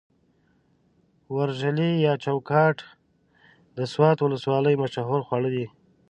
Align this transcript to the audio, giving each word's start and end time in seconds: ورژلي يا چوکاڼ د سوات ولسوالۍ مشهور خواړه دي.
ورژلي 1.37 1.89
يا 2.05 2.13
چوکاڼ 2.23 2.75
د 3.77 3.79
سوات 3.93 4.17
ولسوالۍ 4.21 4.75
مشهور 4.83 5.21
خواړه 5.27 5.49
دي. 5.55 5.65